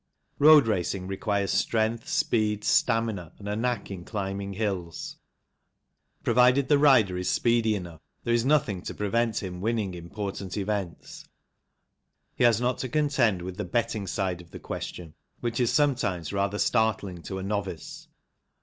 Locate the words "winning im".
9.61-10.09